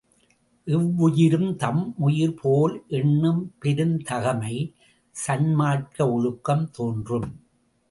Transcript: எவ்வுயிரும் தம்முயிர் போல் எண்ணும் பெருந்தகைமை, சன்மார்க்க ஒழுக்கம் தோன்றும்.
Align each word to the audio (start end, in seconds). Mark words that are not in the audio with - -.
எவ்வுயிரும் 0.67 1.49
தம்முயிர் 1.55 2.33
போல் 2.41 2.83
எண்ணும் 2.87 3.53
பெருந்தகைமை, 3.61 4.55
சன்மார்க்க 5.15 6.11
ஒழுக்கம் 6.11 6.71
தோன்றும். 6.71 7.29